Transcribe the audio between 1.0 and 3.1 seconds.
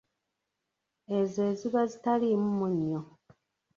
Ezo eziba zitaliimu munnyo.